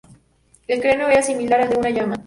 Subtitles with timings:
[0.67, 2.15] El cráneo era similar al de una llama.